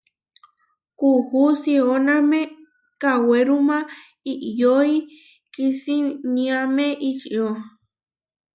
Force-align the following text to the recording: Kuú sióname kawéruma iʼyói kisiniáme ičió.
Kuú 0.97 1.41
sióname 1.61 2.41
kawéruma 3.01 3.77
iʼyói 4.31 4.91
kisiniáme 5.53 6.85
ičió. 7.09 7.45